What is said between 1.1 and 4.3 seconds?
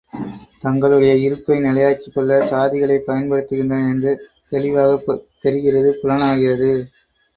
இருப்பை நிலையாக்கிக் கொள்ள சாதிகளைப் பயன்படுத்துகின்றன என்று